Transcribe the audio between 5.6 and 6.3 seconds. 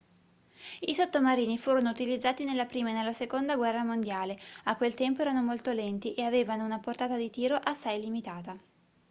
lenti e